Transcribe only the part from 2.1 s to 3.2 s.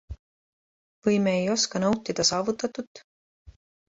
saavutatut?